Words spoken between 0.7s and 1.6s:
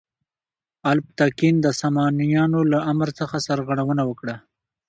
الپتکین